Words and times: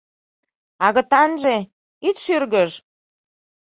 Агытанже, 0.87 1.55
ит 2.07 2.17
шӱргыж! 2.23 2.71